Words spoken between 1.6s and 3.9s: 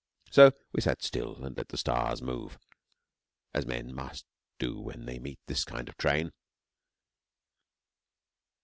the stars move, as